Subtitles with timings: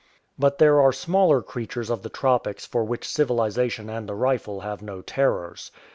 [0.35, 4.81] But there are smaller creatures of the tropics for which civilization and the rifle have
[4.81, 5.69] no terrors.